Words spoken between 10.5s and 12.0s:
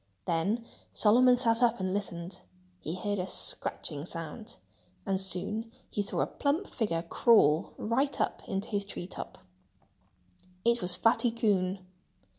It was Fatty Coon!